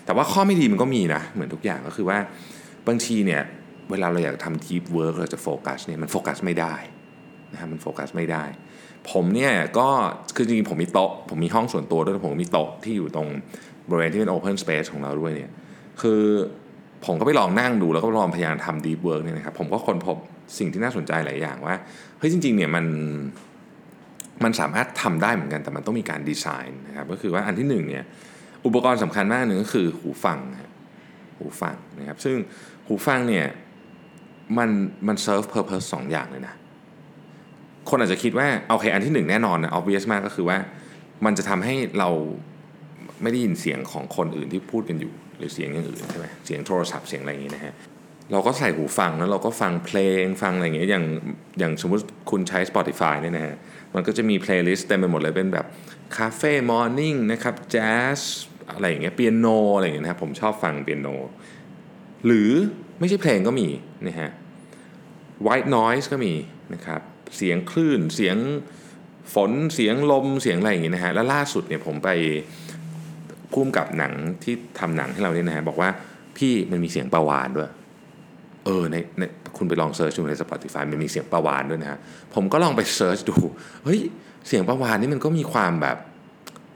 [0.04, 2.18] แต่ว่าข้อไม่ดีมันก็มีนะเหมือนทุกอย่างก็คือว่า
[2.88, 3.42] บางทีเนี่ย
[3.90, 6.74] เวลาเราอยากทำ deep work เราจะโฟกัสเนี่ยมันโฟกัสไม่ได้
[7.52, 8.44] นะฮะมันโฟกัสไม่ได้
[9.10, 9.88] ผมเนี่ยก็
[10.36, 13.28] คือจริงๆผมมีโต๊ะผมมีห้องส่วนตัวด้วยผมมีโต๊ะที่อยู่ตรง
[13.88, 15.50] บริเวณที่เป็น open space ของเราด้วยเนี่ย
[16.00, 16.22] คือ
[17.06, 20.16] ผมก็ไปลองนั่งดูแล้วก็ลองพยายามทำ deep work เนี่ยนะครับผมก็ค้นพบ
[20.58, 21.74] สิ่งที่น่าสนใจหลายอย่างว่า
[22.18, 22.84] เฮ้ยจริงๆเนี่ยมัน
[24.44, 28.04] มันสามารถทำได้เหมือนกันแต่มันต้องมีการดีไซน์นะครับก็คือว่าอันที่หนึ่งเนี่ย
[28.66, 30.38] อุปกรณ์สำคัญมากหนึ่งก็คือหูฟัง
[31.38, 32.36] หูฟังนะครับซึ่ง
[32.86, 33.46] หูฟังเนี่ย
[34.58, 34.70] มัน
[35.06, 36.54] มัน serve purpose สองอย่างเลยนะ
[37.88, 40.58] คนอาจจะคิดว่าโอเคอันที่หนึ่งแน่นอนนะ obvious มากก็คือว่า
[41.24, 42.10] มันจะทำให้เรา
[43.22, 47.74] ไม่ได้ยินเสียงของคนอื่นที่พูดกันอยู่ หรือเสียงอย่างอื่นใช่ไหมเสียงโทรศัพท์เสียงอะไรอย่างนี้นะฮะ
[48.32, 51.04] เราก็ใส่หูฟังแล้วเราก็ฟังเพลงฟังอะไรอย่างเงี้ยอย่าง
[51.58, 53.56] อย่างสมมติคุณใช้ Spotify เนี่ยนะฮะ
[53.94, 55.66] มันก็จะมี playlist เต็มไปหมดเลยเป็นแบบ
[56.16, 58.18] cafe morning นะครับแจ๊ส
[58.72, 61.08] อะไรอย่างเงี้ยเปียโนอะไรอย่างเงี้ยนะครับผมชอบฟังเปียโน
[62.26, 62.50] หรือ
[62.98, 63.68] ไม่ใช่เพลงก็มี
[64.06, 64.30] นะฮะ
[65.46, 66.34] white noise ก็มี
[66.74, 67.00] นะครับ
[67.36, 68.36] เสียงคลื่นเสียง
[69.34, 72.10] ฝนเสียงลมเสียงอะไรอย่างเงี้ยนะฮะแล้วล่าสุดเนี่ยผมไป
[73.52, 75.88] พุ่มกับหนังที่ทำหนังให้เราเนี่ยนะฮะบอกว่า
[76.36, 77.70] พี่มันมีเสียงประวานด้วย
[78.64, 79.22] เออในใน
[79.56, 81.98] คุณไปลอง search ดูใน Spotify มันมีเสียงปลาวาฬด้วยนะฮะ
[82.34, 83.36] ผมก็ลองไป search ดู
[83.84, 84.00] เฮ้ย
[84.48, 85.96] เสียงปลาวาฬนี่มันก็มีความแบบ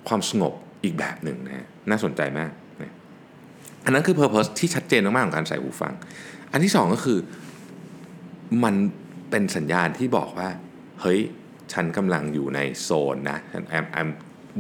[0.09, 0.53] ความสงบ
[0.85, 2.51] อีกแบบหนึ่งนะฮะน่าสนใจมาก
[2.83, 2.93] นะ
[3.85, 5.93] อันนั้นคือ Purpose ที่ชัดเจนมากๆของการใส่หูฟัง
[6.53, 7.19] อันที่สองก็คือ
[8.65, 8.75] มัน
[9.31, 10.49] เป็นสัญญาณที่บอกว่า
[11.01, 11.21] เฮ้ย
[11.73, 13.39] ฉันกำลังอยู่ในโซนนะ
[13.77, 14.11] I'm I'm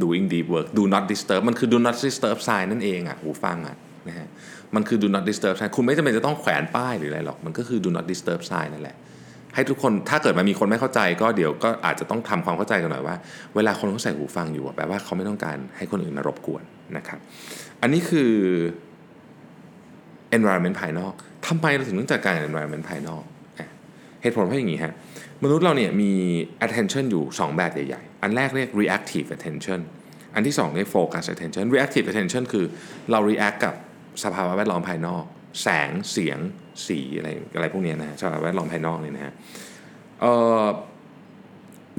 [0.02, 3.76] doing deep work do not disturb มันคือ do not disturb sign นั่นเองอะหูฟังอะ
[4.08, 4.28] นะฮะ
[4.74, 8.96] มันคือ do not disturb sign คุณไม่จำเป็นจะต้องแขวนป้ายหรืออะไรหรอก มันก็คือ do not disturb sign นั่นแหละ
[9.54, 13.16] ให้ทุกคนถ้าเกิดมันมีคนไม่เข้าใจ ก็เดี๋ยวก็อาจจะต้องทำความเข้าใจกันหน่อยว่า
[13.54, 16.62] เวลาคนเขาใส่หูฟังอยู่แปลว่าเขาไม่ต้องการให้คนอื่นมารบกวน
[16.96, 17.18] นะครับ
[17.82, 18.30] อันนี้คือ
[20.36, 21.12] environment ภายนอก
[21.46, 23.24] ทำไมเราถึงต้องจัดการ environment ภายนอก
[24.22, 24.92] เหตุผลเพราะอย่างนี้ฮะ
[25.42, 26.12] มนุษย์เราเนี่ยมี
[26.64, 29.80] attention อยู่ 2 แบบใหญ่ อันแรกเรียก reactive attention
[30.34, 32.64] อันที่2เรียก focus attention reactive attention คือ
[33.10, 33.74] เรา react กับ
[34.24, 35.24] สภาวะแวดล้อมภายนอก
[35.62, 36.38] แสงเสียง
[36.86, 39.32] สีอะไรอะไรพวกนี้นะสภาวะแวดล้อมภายนอกเนี่ยนะฮะ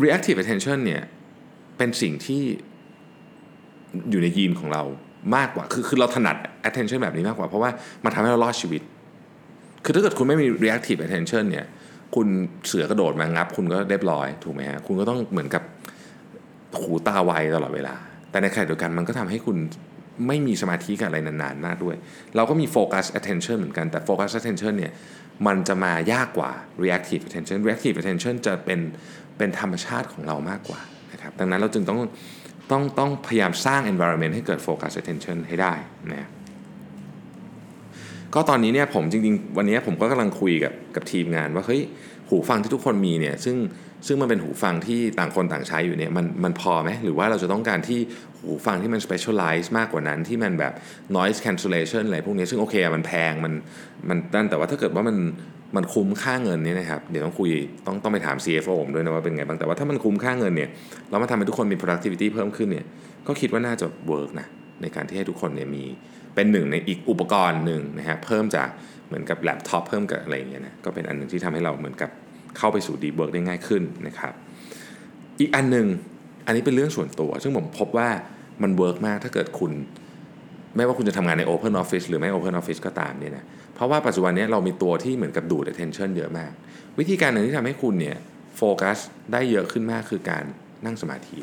[0.04, 1.02] reactive attention เนี่ย
[1.78, 2.42] เป็นสิ่งที่
[4.10, 4.84] อยู่ในยีนของเรา
[5.36, 6.38] มากกว่า คือคือเราถนัด
[6.70, 7.72] attention แบบนี้มากกว่า เพราะว่า
[8.04, 8.82] มันทำให้เรารอดชีวิต
[9.84, 11.66] คือถ้าเกิดคุณไม่มี reactive attention เนี่ย
[12.16, 12.28] คุณ
[12.68, 15.64] เสือกระโดดมางับ คุณก็เรียบร้อย ถูกไหมฮะ คุณก็ต้องเหมือนกับ
[16.80, 17.96] หูตาไวตลอดเวลา
[18.32, 19.58] แต่ในขณะเดียวกันมันก็ทำให้คุณ
[20.28, 21.96] ไม่มีสมาธิกับอะไรนานๆมากด้วย
[22.36, 24.94] เราก็มี focus attention เหมือนกัน แต่ focus attention เนี่ย
[25.48, 26.52] มันจะมายากกว่า
[26.84, 28.80] reactive attention reactive attention จะเป็น
[29.38, 30.80] เป็นธรรมชาติของเรามากกว่า
[31.12, 32.00] นะครับ ดังนั้นเราจึงต้อง
[32.72, 35.74] ต้องต้องพยายามสร้าง environment ให้เกิด focus attention ให้ได้
[36.14, 36.30] นะ
[38.34, 41.82] ก็ตอนนี้เนี่ยผมจริงๆ วันนี้ผมก็กำลังคุยกับกับทีมงานว่าเฮ้ย
[42.30, 43.56] หูฟังที่ทุกคนมีเนี่ยซึ่ง
[44.08, 48.00] ซึ่งมันเป็นหูฟังที่ต่างคนต่างใช้อยู่เนี่ยมันมันพอไหมหรือว่าเราจะต้องการที่
[48.40, 50.74] หูฟังที่มัน specialize มากกว่านั้นที่มันแบบ
[51.18, 53.54] noise cancellation อะไรพวกนี้ซึ่งโอเคมันแพงมัน
[54.10, 55.18] มันนั่นแต่ว่าถ้าเกิดว่ามัน
[55.76, 57.50] มันคุ้มค่าเงินนี่นะครับเดี๋ยวต้องคุย
[57.86, 60.70] ต้องต้องไปถาม CFO ผมด้วยนะว่าเป็นไงบ้างแต่ว่าถ้ามันคุ้มค่าเงินเนี่ย
[61.10, 62.86] เรามาทำให้ทุกคนมี productivity เพิ่มขึ้นเนี่ย
[63.28, 64.48] ก็คิดว่าน่าจะ work นะ
[64.82, 65.84] ในการที่ให้ทุกคนเนี่ยมี
[66.36, 68.70] เป็นหนึ่งในอีกอุปกรณ์หนึ่งนะฮะเพิ่มจาก
[69.08, 72.10] เหมือนกับแล็ปท็อปเพิ่มกับอะไรอย่างเงี้ยนะก็เป็นอันหนึ่งที่ทำให้เราเหมือนกับ
[72.58, 74.34] เข้าไปสู่ deep work ได้ง่ายขึ้นนะครับ
[75.40, 75.88] อีกอันหนึ่ง
[76.46, 78.10] อันนี้เป็นเรื่องส่วนตัว ซึ่งผมพบว่า
[78.64, 79.72] มัน work มากถ้าเกิดคุณ
[80.76, 86.52] ไม่ว่าคุณจะทำงานใน Open Office หรือไม่ Open Office ก็ตามเนี่ยนะเพราะว่าปัจจุบันนี้เรามีตัวที่เหมือนกับดูด attention เยอะมาก
[87.00, 88.18] วิธีการหนึ่งที่ทำให้คุณเนี่ย
[88.58, 88.98] โฟกัส
[89.32, 90.44] ได้เยอะขึ้นมากคือการ
[90.86, 91.38] นั่งสมาธิ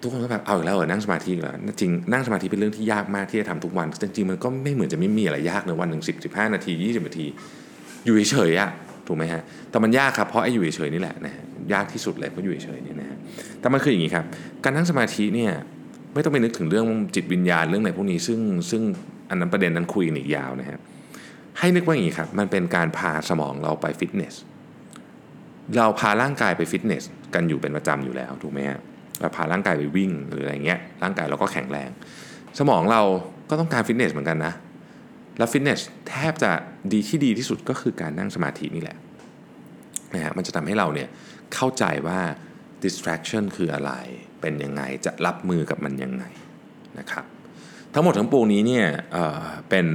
[0.00, 7.26] ทุกคนก็แบบเอาอีกแล้วเหรอนั่งสมาธิเหรอจริงนั่งสมาธิเป็นเรื่องที่ยากมากที่จะทำทุกวันจริงๆมันก็ไม่เหมือนจะไม่มีอะไรยากในวันหนึ่งสิบสิบห้านาทียี่สิบนาที
[8.04, 8.70] อยู่เฉยๆอะ
[9.06, 13.16] ถูกไหมฮะ แต่มันยากครับเพราะไอ้อยู่เฉยๆนี่แหละนะฮะยากที่สุดเลยเพราะอยู่เฉยๆนี่นะฮะ
[13.60, 14.24] แต่มันคืออย่างนี้ครับ
[14.64, 15.52] การนั่งสมาธิเนี่ย
[16.14, 18.40] ไม่ต้องไปนึกถึงเรื่องจิตวิญญาณเรื่องอะไรพวกนี้ซึ่ง
[18.70, 18.82] ซึ่ง
[19.30, 20.78] อันนั้นประเด็นนั้นคุยกันอีกยาวนะฮะ
[21.58, 24.34] ให้นึกว่าอย่างนี้ครับมันเป็นการพาสมองเราไปฟิตเนส
[25.76, 27.02] เราพาร่างกายไปฟิตเนส
[27.34, 28.78] กันอยู่เป็นประจำอยู่แล้วถูกไหมฮะ
[29.20, 31.90] เราพาร่างกายไปวิ่งหรืออะไรเงี้ยร่างกายเราก็แข็งแรง
[32.58, 33.02] สมองเรา
[33.50, 34.52] ก็ต้องการฟิตเนสเหมือนกันนะ
[35.38, 36.50] แล้วฟิตเนสแทบจะ
[36.92, 38.96] ดีที่ดีที่สุดก็คือการนั่งสมาธินี่แหละ
[40.14, 41.08] นะฮะมันจะทำให้เราเนี่ย
[41.54, 42.20] เข้าใจว่า
[42.84, 43.92] distraction คืออะไร
[44.40, 46.24] เป็นยังไง จะรับมือกับมันยังไง
[46.98, 47.24] นะครับ
[47.94, 49.86] ทั้งหมดทั้งปวงนี้เนี่ยเออเป็น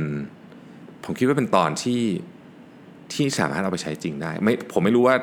[1.05, 2.01] ผมคิดว่าเป็นตอนที่
[3.13, 5.15] ที่สามารถเอาไปใช้จริงได้ไม่ผมไม่รู้ว่า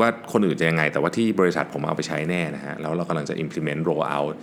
[0.00, 4.34] ว่าคนอื่นจะยังไง แต่ว่าที่บริษัทผมเอาไปใช้แน่นะฮะแล้วเรากำลังจะ implement roll out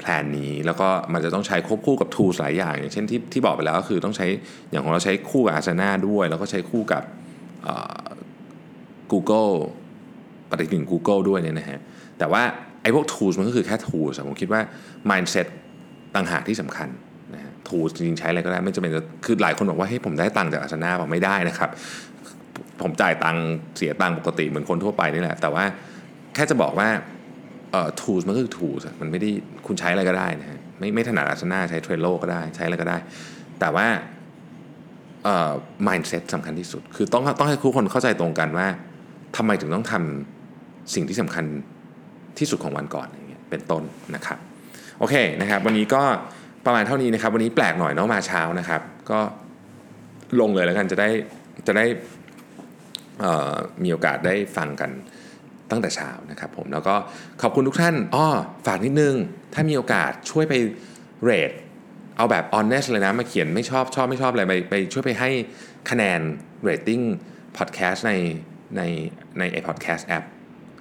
[0.00, 4.26] แพลนนี้ แล้วก็มันจะต้องใช้ควบคู่กับ tools หลายอย่าง อย่างเช่นที่ที่บอกไปแล้วก็คือต้องใช้
[4.70, 7.02] อย่างของเราใช้คู่กับ Asana ด้วย แล้วก็ใช้คู่กับ
[7.66, 8.06] อ่อ
[9.12, 9.52] Google
[10.50, 11.78] ปฏิทิน Google ด้วยเนี่ยนะฮะ
[12.18, 12.42] แต่ว่า
[12.82, 14.60] ไอ้พวก tools มันก็คือแค่ tools ผมคิดว่า
[15.10, 15.46] mindset
[16.14, 16.88] ต่างหากที่สำคัญ
[17.34, 21.70] นะฮะ tools จริงๆใช้อะไรก็ได้ไม่จำเป็นจะคือหลายคนบอกว่าให้ยผมได้ตังค์จาก Asana บอกไม่ได้นะครับ
[22.82, 23.44] ผมจ่ายตังค์
[23.76, 25.64] เสียตังค์ปกติเหมือนคนทั่วไปนี่แหละ แต่ว่า
[26.34, 26.88] แค่จะบอกว่า
[27.72, 29.30] เอ่อ tools มันก็คือ tools มันไม่ได้
[29.66, 32.98] คุณใช้อะไรก็ได้นะฮะไม่ไม่ถนัด Asana ใช้ Trello ก็ได้ใช้อะไรก็ได้
[33.60, 33.86] แต่ว่า
[35.24, 35.52] เอ่อ
[35.86, 38.66] mindset สำคัญที่สุด คือต้องต้องให้ทุกคนเข้าใจตรงกันว่า
[39.36, 41.44] ทำไมถึงต้องทำสิ่งที่สำคัญ
[42.38, 43.82] ที่สุดของวันก่อนอย่างเงี้ยเป็นต้น
[44.14, 44.38] นะครับ
[44.98, 46.02] โอเคนะครับวันนี้ก็
[46.66, 48.80] ประมาณเท่านี้นะครับ วันนี้แปลกหน่อยเนาะมาเช้านะครับ
[49.10, 49.20] ก็
[50.40, 51.08] ลงเลยแล้วกันจะได้
[51.66, 51.86] จะได้
[53.24, 54.90] อ่อมีโอกาสได้ฟังกัน
[55.70, 56.94] ตั้งแต่เช้านะครับผมแล้วก็
[57.42, 58.26] ขอบคุณทุกท่านอ้อ
[58.66, 59.14] ฝากนิดนึง
[59.54, 60.54] ถ้ามีโอกาสช่วยไป
[61.24, 61.52] เรท
[62.16, 65.30] เอาแบบ honest เลยนะมาเขียนไม่ชอบชอบไม่ชอบอะไรไปไปช่วยไปให้
[65.90, 66.20] คะแนน
[66.68, 67.04] rating
[67.58, 68.12] podcast ใน
[68.76, 68.82] ใน
[69.38, 70.24] ในไอ podcast app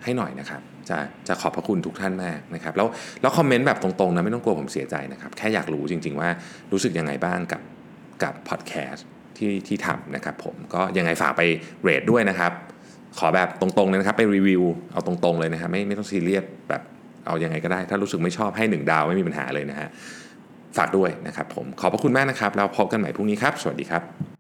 [0.04, 0.98] ให้หน่อยนะครับจะ
[1.28, 2.88] จะขอบพระคุณทุกท่านมากนะครับแล้ว
[3.22, 6.30] แล้วคอมเมนต์แบบตรงๆนะไม่ต้องกลัวผมเสียใจนะครับแค่อยากรู้จริง ๆ ว่า
[6.72, 7.62] รู้สึกยังไงบ้างกับ
[8.24, 9.06] กับพอดแคสต์
[9.38, 11.42] ที่ที่ทำนะครับผมก็ยังไงฝากไป
[11.82, 12.52] rate ด้วยนะครับ
[13.18, 16.82] ขอแบบตรงๆเลยนะครับ ไปรีวิวเอาตรงๆเลยนะครับไม่ไม่ต้องซีเรียสแบบ
[17.26, 19.90] เอายังไงก็ได้ ถ้ารู้สึกไม่ชอบให้หนึ่งดาวไม่มีปัญหาเลยนะฮะ
[20.78, 24.39] ฝากด้วยนะครับผมขอบพระคุณมากนะครับแล้วพบกันใหม่พรุ่งนี้ครับ สวัสดีครับ